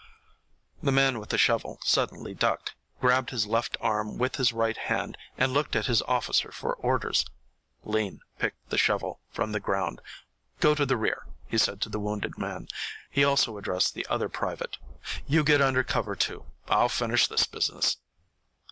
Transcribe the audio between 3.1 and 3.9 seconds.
his left